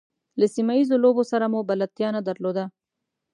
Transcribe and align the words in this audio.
له 0.39 0.45
سیمه 0.55 0.73
ییزو 0.79 0.95
لوبو 1.03 1.23
سره 1.31 1.45
مو 1.53 1.59
بلدتیا 1.69 2.09
نه 2.15 2.21
درلوده. 2.27 2.63